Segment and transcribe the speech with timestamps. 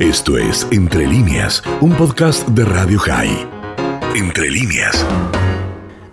[0.00, 3.46] Esto es Entre líneas, un podcast de Radio High.
[4.16, 5.06] Entre líneas.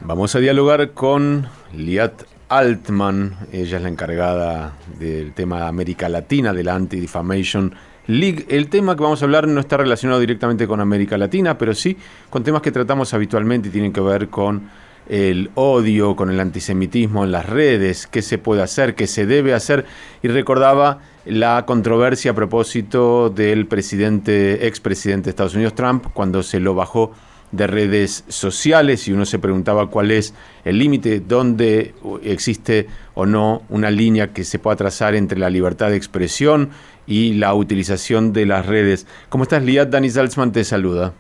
[0.02, 3.38] Vamos a dialogar con Liat Altman.
[3.54, 7.76] Ella es la encargada del tema de América Latina, de la Anti-Defamation
[8.08, 8.46] League.
[8.50, 11.96] El tema que vamos a hablar no está relacionado directamente con América Latina, pero sí
[12.30, 14.64] con temas que tratamos habitualmente y tienen que ver con
[15.08, 19.54] el odio, con el antisemitismo en las redes, qué se puede hacer, qué se debe
[19.54, 19.86] hacer.
[20.22, 21.00] Y recordaba
[21.30, 27.12] la controversia a propósito del presidente, expresidente de Estados Unidos, Trump, cuando se lo bajó
[27.52, 30.34] de redes sociales y uno se preguntaba cuál es
[30.66, 35.90] el límite, dónde existe o no una línea que se pueda trazar entre la libertad
[35.90, 36.70] de expresión
[37.06, 39.08] y la utilización de las redes.
[39.30, 39.90] ¿Cómo estás, Liat?
[39.90, 41.14] Dani Salzman te saluda.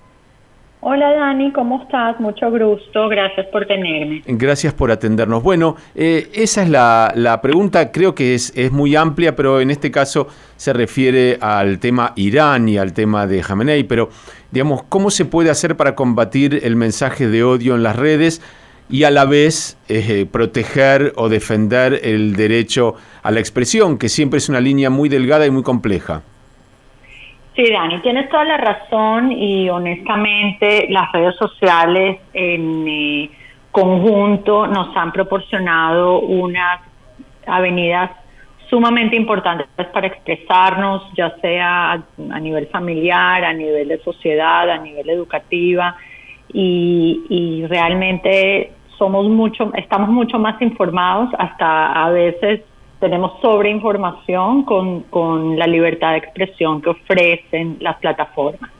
[0.79, 2.19] Hola Dani, ¿cómo estás?
[2.19, 4.21] Mucho gusto, gracias por tenerme.
[4.27, 5.41] Gracias por atendernos.
[5.41, 9.89] Bueno, eh, esa es la, pregunta, creo que es, es, muy amplia, pero en este
[9.89, 14.09] caso se refiere al tema Irán y al tema de Jamenei, pero
[14.51, 18.43] digamos, ¿cómo se puede hacer para combatir el mensaje de odio en las redes
[18.87, 24.37] y a la vez eh, proteger o defender el derecho a la expresión, que siempre
[24.37, 26.21] es una línea muy delgada y muy compleja?
[27.57, 33.31] Sí, Dani, tienes toda la razón y honestamente las redes sociales en eh,
[33.71, 36.81] conjunto nos han proporcionado unas
[37.47, 38.11] avenidas
[38.69, 45.09] sumamente importantes para expresarnos, ya sea a, nivel familiar, a nivel de sociedad, a nivel
[45.09, 45.97] educativa
[46.53, 52.61] y, y realmente somos mucho, estamos mucho más informados, hasta a veces
[52.99, 58.71] tenemos sobreinformación con, con la libertad de expresión que ofrecen las plataformas.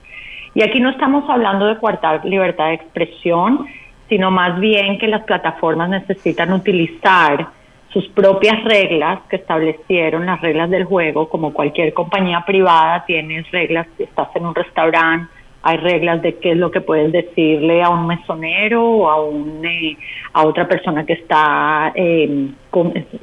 [0.54, 3.68] Y aquí no estamos hablando de coartar libertad de expresión,
[4.10, 7.48] sino más bien que las plataformas necesitan utilizar
[7.90, 13.88] sus propias reglas que establecieron, las reglas del juego, como cualquier compañía privada, tienes reglas,
[13.98, 15.32] si estás en un restaurante,
[15.64, 19.66] hay reglas de qué es lo que puedes decirle a un mesonero o a, un,
[19.66, 19.98] eh,
[20.34, 22.50] a otra persona que está eh,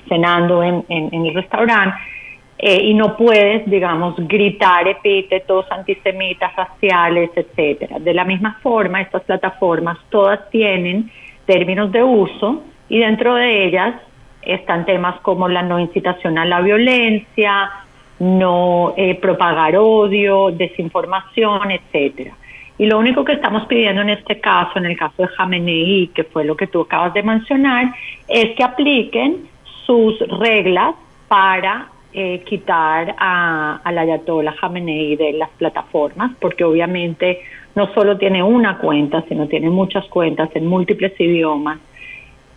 [0.08, 1.96] cenando en, en, el restaurante.
[2.58, 7.98] Eh, y no puedes, digamos, gritar epítetos antisemitas, raciales, etcétera.
[7.98, 11.10] De la misma forma, estas plataformas todas tienen
[11.46, 13.94] términos de uso y dentro de ellas
[14.42, 17.70] están temas como la no incitación a la violencia,
[18.18, 22.34] no eh, propagar odio, desinformación, etcétera.
[22.76, 26.24] Y lo único que estamos pidiendo en este caso, en el caso de Jamenei, que
[26.24, 27.94] fue lo que tú acabas de mencionar,
[28.26, 29.48] es que apliquen
[29.86, 30.94] sus reglas
[31.28, 37.42] para eh, quitar a, a la Ayatollah Jamenei de las plataformas, porque obviamente
[37.74, 41.78] no solo tiene una cuenta, sino tiene muchas cuentas en múltiples idiomas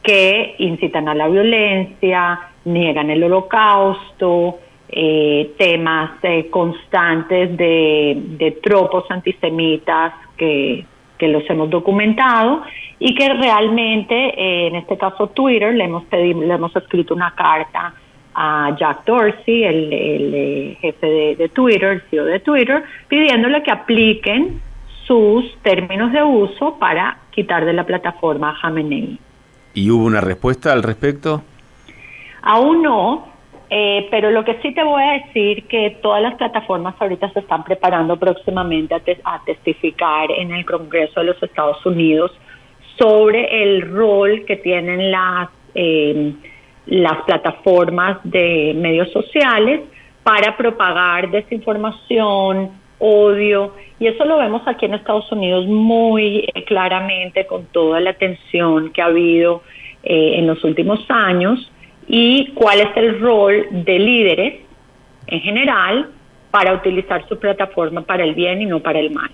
[0.01, 4.59] que incitan a la violencia, niegan el holocausto,
[4.90, 10.86] eh, temas eh, constantes de, de, tropos antisemitas que,
[11.18, 12.64] que, los hemos documentado
[12.98, 17.36] y que realmente, eh, en este caso Twitter, le hemos, pedido, le hemos escrito una
[17.36, 17.94] carta
[18.34, 24.62] a Jack Dorsey, el, el jefe de, Twitter, el CEO de Twitter, pidiéndole que apliquen
[25.06, 29.19] sus términos de uso para quitar de la plataforma a Jamenei.
[29.74, 31.44] ¿Y hubo una respuesta al respecto?
[32.42, 33.28] Aún no,
[33.69, 37.39] eh, pero lo que sí te voy a decir que todas las plataformas ahorita se
[37.39, 42.31] están preparando próximamente a, testificar en el Congreso de los Estados Unidos
[42.97, 46.35] sobre el rol que tienen las em,
[46.88, 49.81] las plataformas de medios sociales
[50.23, 57.45] para propagar desinformación, odio, y eso lo vemos aquí en Estados Unidos muy eh, claramente
[57.45, 59.63] con toda la atención que ha habido
[60.03, 61.72] eh, en los últimos años
[62.07, 64.53] y cuál es el rol de líderes
[65.28, 66.09] en general
[66.51, 69.29] para utilizar su plataforma para el bien y no para el mal.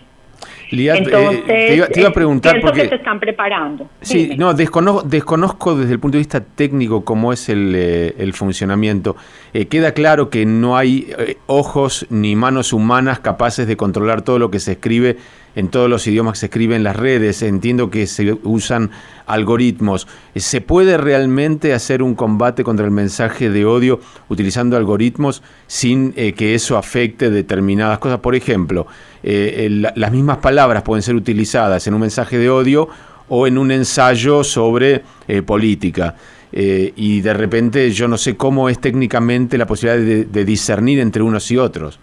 [0.71, 3.89] Entonces, te, iba, a preguntar porque que se están preparando.
[4.01, 8.33] Sí, no, desconozco, desconozco, desde el punto de vista técnico cómo es el, eh, el
[8.33, 9.15] funcionamiento.
[9.53, 14.39] Eh, queda claro que no hay eh, ojos ni manos humanas capaces de controlar todo
[14.39, 15.17] lo que se escribe
[15.55, 17.41] en todos los idiomas que se escriben en las redes.
[17.41, 18.91] Entiendo que se usan
[19.25, 20.07] algoritmos.
[20.35, 26.55] ¿Se puede realmente hacer un combate contra el mensaje de odio utilizando algoritmos sin que
[26.55, 28.19] eso afecte determinadas cosas?
[28.19, 28.87] Por ejemplo,
[29.23, 32.89] las mismas palabras pueden ser utilizadas en un mensaje de odio
[33.29, 35.03] o en un ensayo sobre
[35.45, 36.15] política.
[36.55, 41.23] Eh, y de repente yo no sé cómo es técnicamente la posibilidad de, discernir entre
[41.23, 41.99] unos y otros.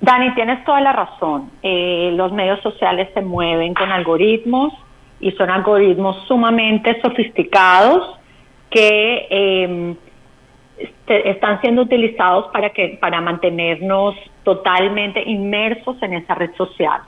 [0.00, 1.50] Dani, tienes toda la razón.
[1.62, 4.72] Eh, los medios sociales se mueven con algoritmos
[5.20, 8.18] y son algoritmos sumamente sofisticados
[8.70, 9.96] que em,
[11.06, 14.14] están siendo utilizados para que para mantenernos
[14.44, 17.02] totalmente inmersos en esa red social.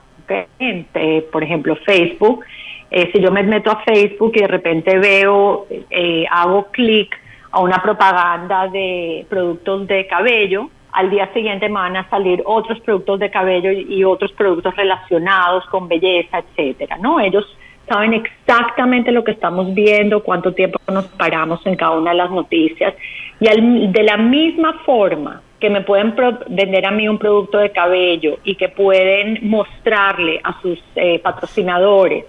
[0.59, 2.45] Eh, por ejemplo, Facebook.
[2.91, 7.19] Eh, si yo me meto a Facebook y de repente veo, eh, hago clic
[7.51, 12.79] a una propaganda de productos de cabello, al día siguiente me van a salir otros
[12.81, 17.19] productos de cabello y, otros productos relacionados con belleza, etcétera, ¿no?
[17.19, 17.45] Ellos
[17.87, 22.31] saben exactamente lo que estamos viendo, cuánto tiempo nos paramos en cada una de las
[22.31, 22.93] noticias
[23.39, 26.13] y de la misma forma que me pueden
[26.47, 32.25] vender a mí un producto de cabello y que pueden mostrarle a sus eh, patrocinadores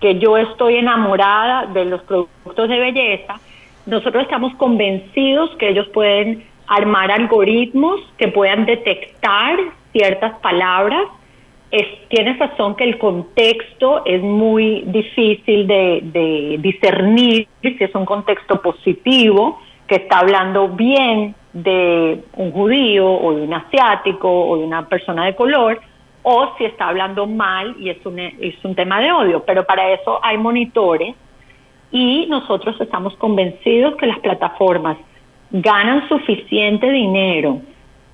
[0.00, 3.40] que yo estoy enamorada de los productos de belleza,
[3.86, 9.58] nosotros estamos convencidos que ellos pueden armar algoritmos que puedan detectar
[9.92, 11.02] ciertas palabras.
[11.70, 18.04] Es, tienes razón que el contexto es muy difícil de, de discernir si es un
[18.04, 24.64] contexto positivo, que está hablando bien de un judío o de un asiático o de
[24.64, 25.80] una persona de color,
[26.22, 29.44] o si está hablando mal y es un, es un tema de odio.
[29.44, 31.14] Pero para eso hay monitores
[31.90, 34.98] y nosotros estamos convencidos que las plataformas
[35.50, 37.60] ganan suficiente dinero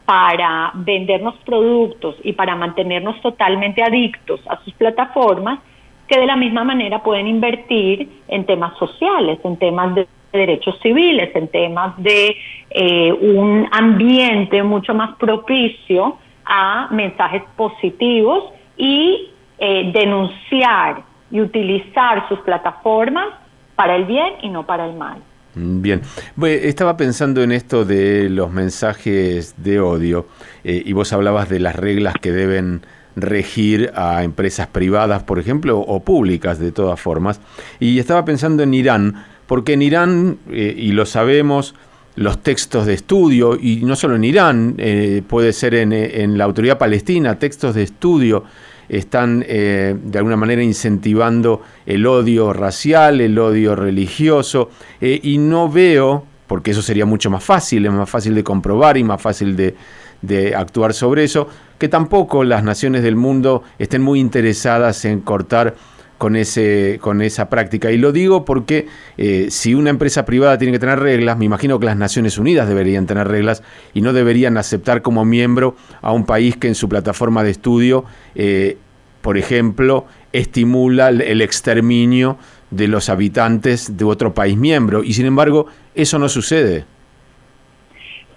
[0.04, 5.60] para vendernos productos y para mantenernos totalmente adictos a sus plataformas,
[6.08, 11.34] que de la misma manera pueden invertir en temas sociales, en temas de derechos civiles,
[11.34, 12.36] en temas de
[12.70, 18.44] eh, un ambiente mucho más propicio a mensajes positivos
[18.76, 23.28] y eh, denunciar y utilizar sus plataformas
[23.76, 25.22] para el bien y no para el mal.
[25.54, 26.00] Bien,
[26.46, 30.26] estaba pensando en esto de los mensajes de odio
[30.64, 32.82] eh, y vos hablabas de las reglas que deben
[33.16, 37.38] regir a empresas privadas, por ejemplo, o públicas de todas formas.
[37.80, 41.74] Y estaba pensando en Irán, porque en Irán, eh, y lo sabemos,
[42.14, 46.78] los textos de estudio, y no solo en Irán, eh, puede ser en, la autoridad
[46.78, 48.44] palestina, textos de estudio
[48.88, 54.70] están eh, de alguna manera incentivando el odio racial, el odio religioso,
[55.00, 59.04] y no veo, porque eso sería mucho más fácil, es más fácil de comprobar y
[59.04, 59.74] más fácil de,
[60.22, 61.48] de actuar sobre eso,
[61.78, 65.74] que tampoco las naciones del mundo estén muy interesadas en cortar
[66.22, 67.90] con, ese, con esa práctica.
[67.90, 68.86] Y lo digo porque
[69.18, 72.68] eh, si una empresa privada tiene que tener reglas, me imagino que las Naciones Unidas
[72.68, 76.88] deberían tener reglas y no deberían aceptar como miembro a un país que en su
[76.88, 78.04] plataforma de estudio,
[78.36, 78.76] eh,
[79.20, 82.38] por ejemplo, estimula el exterminio
[82.70, 85.02] de los habitantes de otro país miembro.
[85.02, 85.66] Y sin embargo,
[85.96, 86.84] eso no sucede.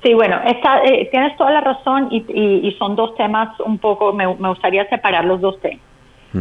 [0.02, 4.90] Sí, bueno, eh, tienes toda la razón y, son dos temas un poco, me gustaría
[4.90, 5.95] separar los dos temas.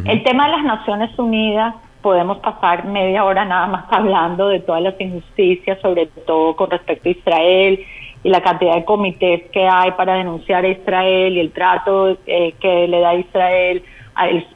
[0.07, 4.83] El tema de las Naciones Unidas, podemos pasar media hora nada más hablando de todas
[4.83, 7.81] las injusticias, sobre todo con respecto a Israel
[8.23, 12.55] y la cantidad de comités que hay para denunciar a Israel y el trato eh,
[12.61, 13.83] que le da a Israel,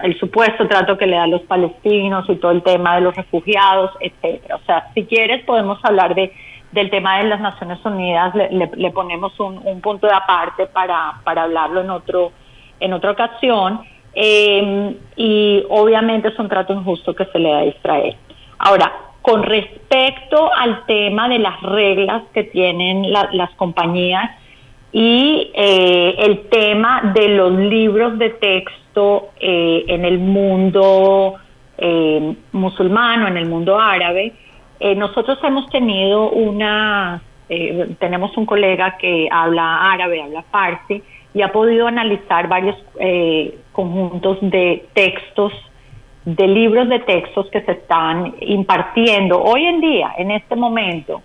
[0.02, 3.16] el, supuesto trato que le da a los palestinos y todo el tema de los
[3.16, 4.56] refugiados, etcétera.
[4.56, 6.32] O sea, si quieres podemos hablar de
[6.70, 11.44] del tema de las Naciones Unidas, le, ponemos un, un, punto de aparte para, para
[11.44, 12.30] hablarlo en otro
[12.78, 13.80] en otra ocasión.
[14.14, 18.16] Eh, y obviamente es un trato injusto que se le da a Israel.
[18.58, 24.30] Ahora, con respecto al tema de las reglas que tienen las compañías
[24.92, 31.34] y eh, el tema de los libros de texto eh, en el mundo
[31.76, 34.32] eh, musulmán en el mundo árabe,
[34.96, 37.20] nosotros hemos tenido una,
[37.98, 41.02] tenemos un colega que habla árabe, habla farsi,
[41.34, 45.52] y ha podido analizar varios eh, conjuntos de textos,
[46.24, 51.22] de libros de textos que se están impartiendo hoy en día, en este momento,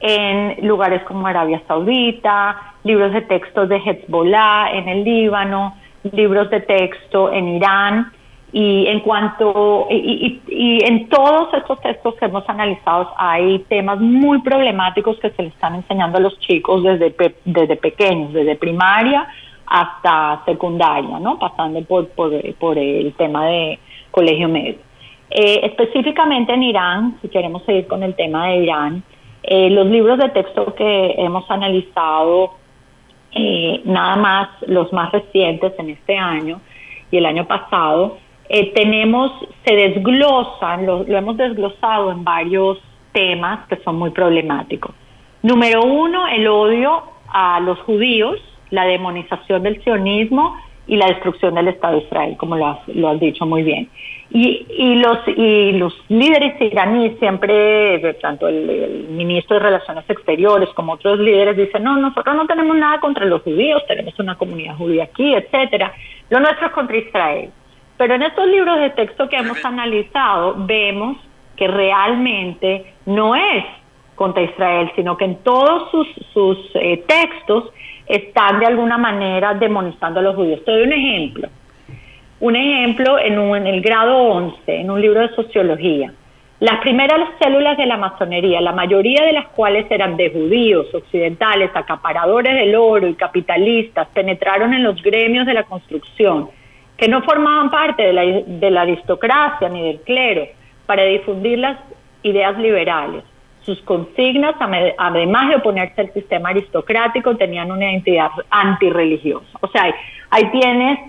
[0.00, 5.74] en lugares como Arabia Saudita, libros de textos de Hezbollah en el Líbano,
[6.12, 8.12] libros de texto en Irán.
[8.52, 10.40] Y en cuanto, y,
[10.84, 15.74] en todos estos textos que hemos analizado hay temas muy problemáticos que se le están
[15.74, 19.26] enseñando a los chicos desde, desde pequeños, desde primaria
[19.66, 21.38] hasta secundaria, ¿no?
[21.38, 23.78] Pasando por, por, el tema de
[24.10, 24.76] colegio medio.
[25.30, 29.02] Eh, específicamente en Irán, si queremos seguir con el tema de Irán,
[29.42, 32.54] eh, los libros de texto que hemos analizado,
[33.32, 36.60] eh, nada más los más recientes en este año
[37.10, 38.18] y el año pasado,
[38.74, 39.32] tenemos,
[39.64, 42.78] se desglosan, lo, lo hemos desglosado en varios
[43.10, 44.94] temas que son muy problemáticos.
[45.42, 48.38] Número uno, el odio a los judíos,
[48.70, 50.56] la demonización del sionismo
[50.88, 53.88] y la destrucción del Estado de Israel, como lo has, lo has dicho muy bien.
[54.30, 60.92] Y, y, los, y los líderes iraníes siempre, tanto el, ministro de Relaciones Exteriores como
[60.92, 65.04] otros líderes, dicen, no, nosotros no tenemos nada contra los judíos, tenemos una comunidad judía
[65.04, 65.92] aquí, etcétera.
[66.30, 67.50] Lo nuestro es contra Israel.
[67.96, 71.16] Pero en estos libros de texto que hemos analizado, vemos
[71.56, 73.64] que realmente no es
[74.14, 75.90] contra Israel, sino que en todos
[76.32, 77.70] sus, eh, textos
[78.06, 80.64] están de alguna manera demonizando a los judíos.
[80.64, 81.48] Te doy un ejemplo.
[82.40, 86.12] Un ejemplo en, en el grado 11, en un libro de sociología.
[86.58, 91.70] Las primeras células de la masonería, la mayoría de las cuales eran de judíos occidentales,
[91.74, 96.48] acaparadores del oro y capitalistas, penetraron en los gremios de la construcción,
[96.96, 100.46] que no formaban parte de la, de la aristocracia ni del clero,
[100.86, 101.78] para difundir las
[102.22, 103.22] ideas liberales.
[103.66, 104.54] Sus consignas,
[104.96, 109.58] además de oponerse al sistema aristocrático, tenían una identidad antirreligiosa.
[109.60, 109.92] O sea,
[110.30, 111.00] ahí tienes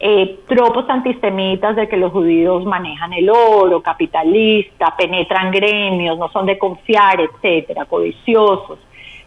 [0.00, 6.46] eh, tropos antisemitas de que los judíos manejan el oro, capitalista, penetran gremios, no son
[6.46, 8.78] de confiar, etcétera, codiciosos.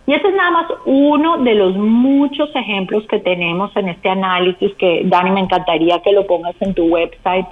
[0.05, 4.74] Y ese es nada más uno de los muchos ejemplos que tenemos en este análisis
[4.75, 7.46] que, Dani, me encantaría que lo pongas en tu website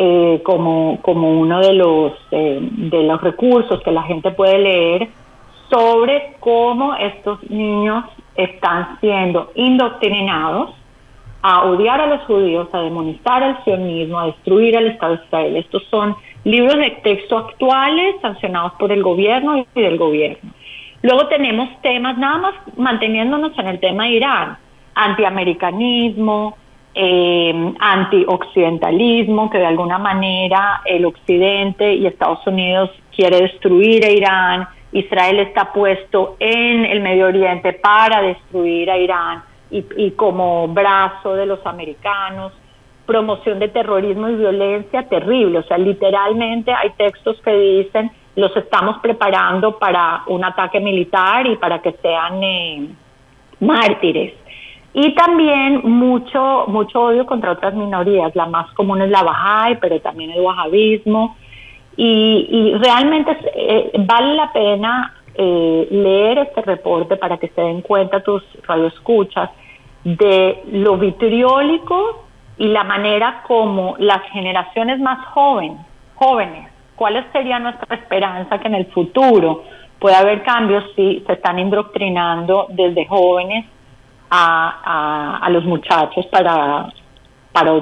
[0.00, 5.08] eh, como, como uno de los, eh, de los recursos que la gente puede leer
[5.68, 8.04] sobre cómo estos niños
[8.36, 10.70] están siendo indoctrinados
[11.42, 15.56] a odiar a los judíos, a demonizar al sionismo, a destruir al Estado de Israel.
[15.56, 16.14] Estos son
[16.44, 20.52] libros de texto actuales sancionados por el gobierno y del gobierno.
[21.02, 24.58] Luego tenemos temas, nada más manteniéndonos en el tema de Irán,
[24.94, 26.56] antiamericanismo,
[26.94, 34.68] eh, antioccidentalismo, que de alguna manera el Occidente y Estados Unidos quiere destruir a Irán,
[34.92, 41.34] Israel está puesto en el Medio Oriente para destruir a Irán y, y como brazo
[41.34, 42.52] de los americanos,
[43.06, 48.98] promoción de terrorismo y violencia terrible, o sea, literalmente hay textos que dicen los estamos
[48.98, 52.88] preparando para un ataque militar y para que sean eh,
[53.58, 54.32] mártires.
[54.94, 58.34] Y también mucho, mucho odio contra otras minorías.
[58.34, 61.36] La más común es la Bahá'í, pero también el wahabismo.
[61.96, 68.20] Y, realmente eh, vale la pena eh, leer este reporte para que se den cuenta
[68.20, 69.50] tus radioescuchas
[70.04, 72.24] de lo vitriólico
[72.56, 75.78] y la manera como las generaciones más jóvenes,
[76.14, 79.64] jóvenes, cuál sería nuestra esperanza que en el futuro
[79.98, 83.66] pueda haber cambios si se están indoctrinando desde jóvenes
[84.30, 86.92] a, los muchachos para,
[87.52, 87.72] para.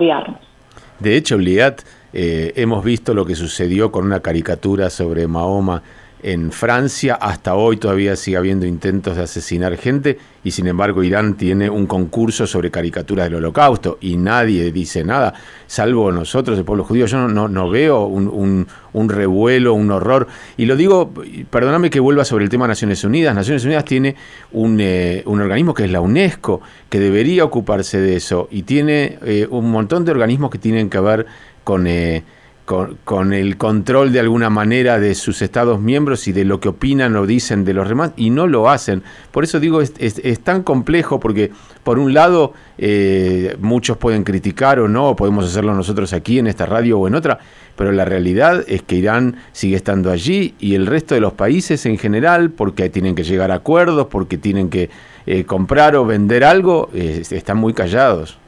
[0.99, 5.83] De hecho, Liat, eh, hemos visto lo que sucedió con una caricatura sobre Mahoma
[6.23, 11.37] en Francia hasta hoy todavía sigue habiendo intentos de asesinar gente y sin embargo Irán
[11.37, 15.35] tiene un concurso sobre caricaturas del holocausto y nadie dice nada,
[15.67, 17.07] salvo nosotros, el pueblo judío.
[17.07, 20.27] Yo no, no, veo un, un, revuelo, un horror.
[20.57, 21.13] Y lo digo,
[21.51, 23.35] perdóname que vuelva sobre el tema de Naciones Unidas.
[23.35, 24.17] Naciones Unidas tiene
[24.53, 29.19] un, eh, un organismo que es la UNESCO, que debería ocuparse de eso y tiene
[29.25, 31.27] eh, un montón de organismos que tienen que ver
[31.63, 31.87] con...
[31.87, 32.23] Eh,
[32.67, 37.15] con, el control de alguna manera de sus Estados miembros y de lo que opinan
[37.15, 39.05] o dicen de los demás, y no lo hacen.
[39.31, 41.53] Por eso digo, es, es, tan complejo porque,
[41.85, 46.67] por un lado, eh, muchos pueden criticar o no, podemos hacerlo nosotros aquí en esta
[46.67, 47.39] radio o en otra,
[47.77, 51.87] pero la realidad es que Irán sigue estando allí y el resto de los países
[51.87, 54.91] en general, porque tienen que llegar a acuerdos, porque tienen que
[55.27, 58.39] eh, comprar o vender algo, eh, están muy callados.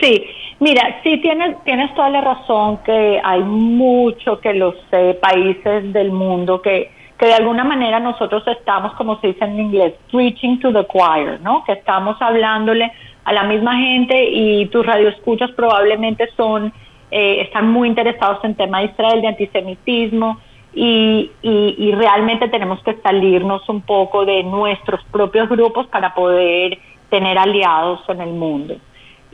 [0.00, 0.24] Sí,
[0.60, 6.10] Mira, sí tienes, tienes toda la razón que hay mucho que los eh, países del
[6.10, 10.72] mundo que, que de alguna manera nosotros estamos, como se dice en inglés, preaching to
[10.72, 11.62] the choir, ¿no?
[11.64, 12.90] Que estamos hablándole
[13.24, 16.72] a la misma gente y tus radioescuchas probablemente son,
[17.12, 20.38] eh, están muy interesados en tema de Israel, de antisemitismo
[20.74, 26.78] y, y, y realmente tenemos que salirnos un poco de nuestros propios grupos para poder
[27.10, 28.76] tener aliados en el mundo.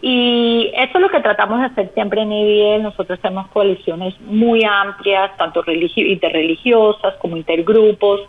[0.06, 2.82] Y eso es lo que tratamos de hacer siempre en IBL.
[2.82, 8.20] Nosotros tenemos coaliciones muy amplias, tanto interreligiosas como intergrupos.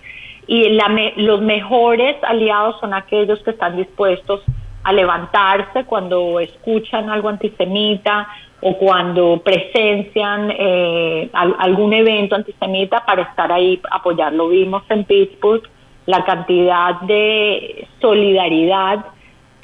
[0.48, 0.80] Y
[1.18, 4.42] los mejores aliados son aquellos que están dispuestos
[4.86, 8.30] a levantarse cuando escuchan algo antisemita
[8.62, 14.48] o cuando presencian eh, algún evento antisemita para estar ahí, apoyarlo.
[14.48, 15.64] Vimos en Pittsburgh
[16.06, 19.08] la cantidad de solidaridad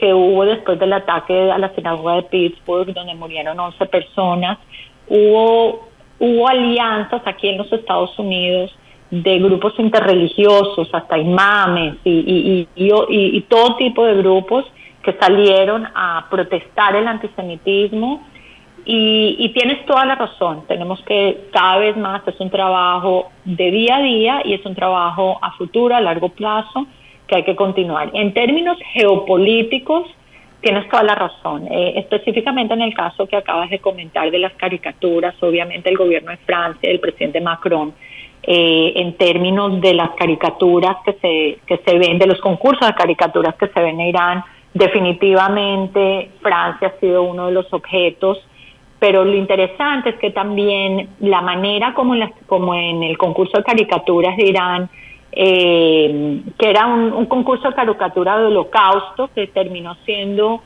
[0.02, 4.58] que hubo después del ataque a la sinagoga de Pittsburgh, donde murieron 11 personas,
[5.08, 5.88] hubo,
[6.20, 8.76] hubo alianzas aquí en los Estados Unidos
[9.12, 14.66] de grupos interreligiosos, hasta imames y, y, y, y todo tipo de grupos
[15.04, 18.28] que salieron a protestar el antisemitismo.
[18.84, 23.98] Y, tienes toda la razón, tenemos que cada vez más, es un trabajo de día
[23.98, 26.88] a día y es un trabajo a futuro, a largo plazo,
[27.32, 28.12] que hay que continuar.
[28.14, 30.06] En términos geopolíticos,
[30.60, 31.66] tienes toda la razón.
[31.72, 36.32] Eh, específicamente en el caso que acabas de comentar de las caricaturas, obviamente el gobierno
[36.32, 37.94] de Francia, el presidente Macron,
[38.44, 42.96] eh, en términos de las caricaturas que se, que se ven, de los concursos de
[42.96, 48.46] caricaturas que se ven en Irán, definitivamente Francia ha sido uno de los objetos
[49.00, 52.14] pero lo interesante es que también la manera como,
[52.46, 54.92] como en el concurso de caricaturas de Irán,
[55.32, 60.62] eh, que era un, concurso de caricatura de holocausto, que terminó siendo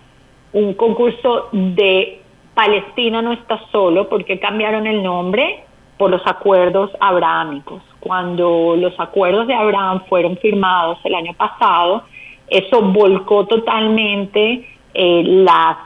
[0.54, 2.22] un concurso de
[2.54, 5.66] Palestina no está solo, porque cambiaron el nombre
[5.98, 7.82] por los acuerdos abrahámicos.
[8.00, 12.04] Cuando los acuerdos de Abraham fueron firmados el año pasado,
[12.48, 15.78] eso volcó totalmente eh, la,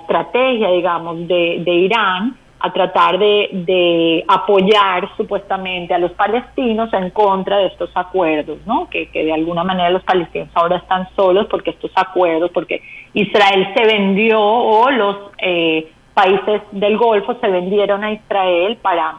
[0.00, 2.36] estrategia, digamos, de, Irán
[2.66, 8.88] a tratar de, apoyar supuestamente a los palestinos en contra de estos acuerdos, ¿no?
[8.90, 12.82] Que, de alguna manera los palestinos ahora están solos porque estos acuerdos, porque
[13.14, 19.18] Israel se vendió o los eh, países del Golfo se vendieron a Israel para,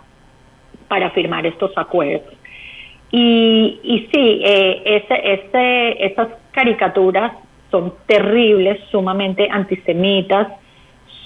[0.88, 2.34] para firmar estos acuerdos.
[3.12, 7.32] Y, y sí, eh, ese, ese, esas caricaturas
[7.72, 10.48] son terribles, sumamente antisemitas,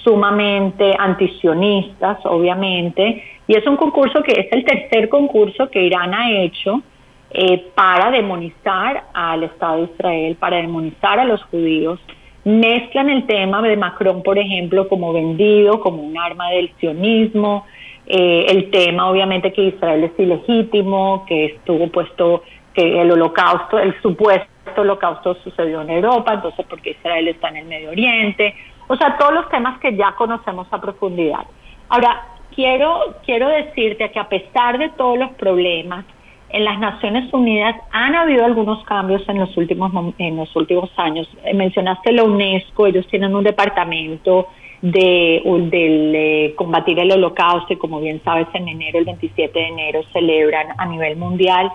[0.02, 6.30] sumamente antisionistas, obviamente, y es un concurso que es el tercer concurso que Irán ha
[6.30, 6.82] hecho
[7.30, 12.00] eh, para demonizar al Estado de Israel, para demonizar a los judíos.
[12.44, 17.64] Mezclan el tema de Macron, por ejemplo, como vendido, como un arma del sionismo,
[18.06, 22.42] eh, el tema obviamente que Israel es ilegítimo, que estuvo puesto,
[22.74, 27.66] que el holocausto, el supuesto holocausto sucedió en Europa, entonces porque Israel está en el
[27.66, 28.54] Medio Oriente,
[28.92, 31.46] o sea, todos los temas que ya conocemos a profundidad.
[31.88, 36.04] Ahora, quiero, quiero decirte que a pesar de todos los problemas,
[36.50, 41.26] en las Naciones Unidas han habido algunos cambios en los últimos en los últimos años.
[41.44, 44.48] Eh, mencionaste la UNESCO, ellos tienen un departamento
[44.82, 50.02] de del combatir el holocausto y como bien sabes en enero, el 27 de enero
[50.12, 51.72] celebran a nivel mundial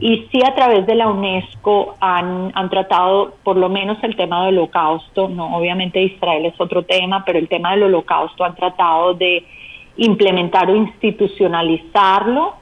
[0.00, 4.46] y sí a través de la UNESCO han, han tratado por lo menos el tema
[4.46, 9.12] del holocausto, no obviamente Israel es otro tema, pero el tema del holocausto han tratado
[9.12, 9.44] de
[9.98, 12.54] implementar o institucionalizarlo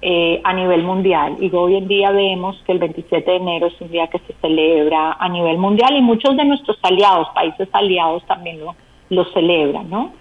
[0.00, 1.36] eh, a nivel mundial.
[1.38, 4.32] Y hoy en día vemos que el 27 de enero es un día que se
[4.40, 8.74] celebra a nivel mundial y muchos de nuestros aliados, países aliados también lo,
[9.10, 10.12] lo celebran, ¿no?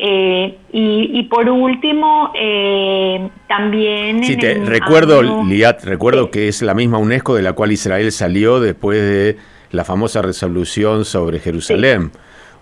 [0.00, 4.22] Eh, y, por último, eh, también...
[4.22, 8.60] Sí, te recuerdo, Liat, recuerdo que es la misma UNESCO de la cual Israel salió
[8.60, 9.36] después de
[9.72, 12.12] la famosa resolución sobre Jerusalén.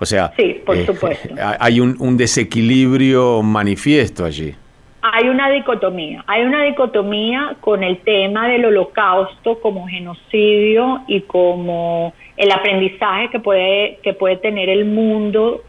[0.01, 1.35] O sea, sí, por eh, supuesto.
[1.61, 4.55] hay un, un desequilibrio manifiesto allí.
[5.03, 12.13] Hay una dicotomía, hay una dicotomía con el tema del holocausto como genocidio y como
[12.37, 15.63] el aprendizaje que puede, que puede tener el mundo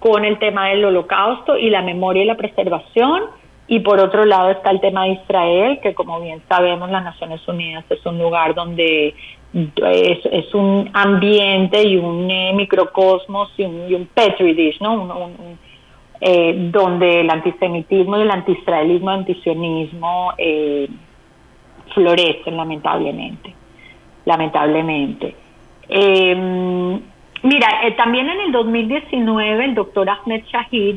[0.00, 3.22] con el tema del holocausto y la memoria y la preservación.
[3.68, 7.46] Y por otro lado está el tema de Israel, que como bien sabemos las Naciones
[7.46, 9.14] Unidas es un lugar donde
[9.52, 15.30] es, un ambiente y un eh, microcosmos y un, petri dish, ¿no?
[16.20, 20.88] Eh, donde el antisemitismo y el antiisraelismo, el antisionismo eh,
[21.94, 23.54] florecen lamentablemente,
[24.24, 25.34] lamentablemente.
[25.88, 27.00] Eh,
[27.42, 30.96] Mira, eh, también en el 2019 el doctor Ahmed Shahid,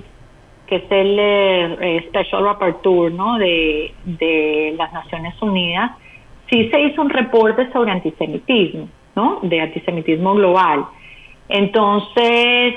[0.67, 3.37] que es el eh, eh, Special Rapporteur ¿no?
[3.37, 5.91] de, de las Naciones Unidas,
[6.49, 9.39] sí se hizo un reporte sobre antisemitismo, ¿no?
[9.41, 10.85] de antisemitismo global.
[11.47, 12.75] Entonces,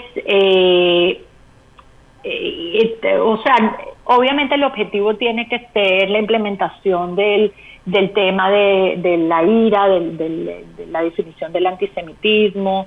[2.22, 7.52] este, o sea, obviamente el objetivo tiene que ser la implementación del,
[7.84, 12.86] del tema de, de la ira, del, de la definición del antisemitismo,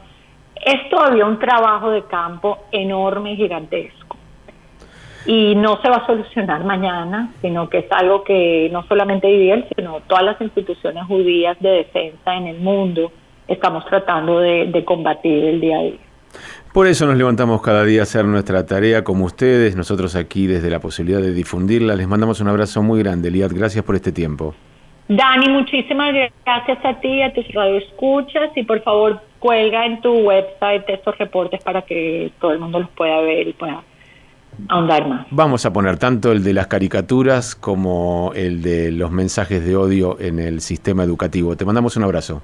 [0.65, 4.17] es todavía un trabajo de campo enorme y gigantesco.
[5.25, 9.67] Y no se va a solucionar mañana, sino que es algo que no solamente Israel,
[9.75, 13.11] sino todas las instituciones judías de defensa en el mundo
[13.47, 15.99] estamos tratando de, combatir el día a día.
[16.71, 20.69] Por eso nos levantamos cada día a hacer nuestra tarea como ustedes, nosotros aquí desde
[20.69, 21.95] la posibilidad de difundirla.
[21.95, 23.51] Les mandamos un abrazo muy grande, Liat.
[23.51, 24.53] Gracias por este tiempo.
[25.09, 26.13] Dani, muchísimas
[26.45, 31.63] gracias a ti, a tus radioescuchas y por favor cuelga en tu website estos reportes
[31.63, 33.81] para que todo el mundo los pueda ver y pueda
[34.67, 35.25] ahondar más.
[35.31, 40.19] Vamos a poner tanto el de las caricaturas como el de los mensajes de odio
[40.19, 41.57] en el sistema educativo.
[41.57, 42.43] Te mandamos un abrazo.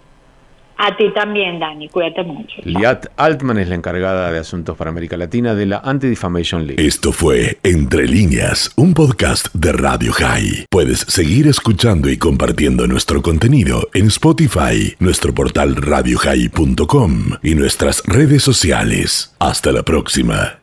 [0.78, 1.90] A ti también, Dani.
[1.90, 2.56] Cuídate mucho.
[2.64, 6.86] Liat Altman es la encargada de asuntos para América Latina de la Anti-Defamation League.
[6.86, 10.66] Esto fue Entre líneas, un podcast de Radio High.
[10.70, 18.44] Puedes seguir escuchando y compartiendo nuestro contenido en Spotify, nuestro portal radiohigh.com y nuestras redes
[18.44, 19.34] sociales.
[19.40, 20.60] Hasta la próxima.